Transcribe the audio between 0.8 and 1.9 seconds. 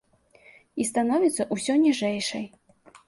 І становіцца ўсё